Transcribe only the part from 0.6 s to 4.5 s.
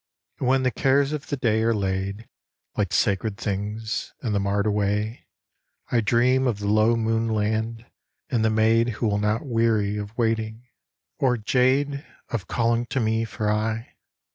the cares of the day are laid. Like sacred things, in the